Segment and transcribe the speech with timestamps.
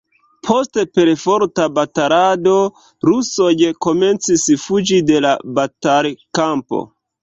[0.47, 2.55] Post perforta batalado
[3.11, 3.53] rusoj
[3.89, 6.87] komencis fuĝi de la batalkampo.